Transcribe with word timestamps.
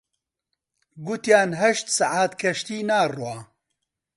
گوتیان 1.05 1.49
هەشت 1.61 1.87
سەعات 1.97 2.31
کەشتی 2.41 2.79
ناڕوا 2.89 3.35